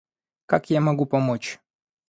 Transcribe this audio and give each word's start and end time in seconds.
Как 0.47 0.71
я 0.71 0.81
могу 0.81 1.05
помочь? 1.05 1.59